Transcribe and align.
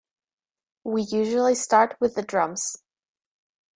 We 0.83 1.03
usually 1.03 1.53
start 1.53 1.95
with 2.01 2.15
the 2.15 2.23
drums. 2.23 2.75